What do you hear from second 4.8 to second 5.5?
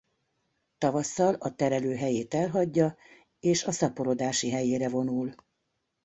vonul.